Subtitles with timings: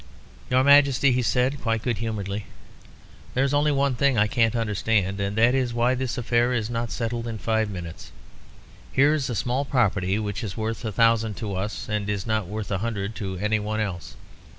[0.49, 2.47] "Your Majesty," he said, quite good humouredly,
[3.35, 6.71] "there is only one thing I can't understand, and that is why this affair is
[6.71, 8.11] not settled in five minutes.
[8.91, 12.71] Here's a small property which is worth a thousand to us and is not worth
[12.71, 14.15] a hundred to any one else.